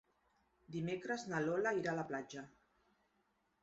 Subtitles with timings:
[0.77, 2.49] Dimecres na Lola irà a la platja.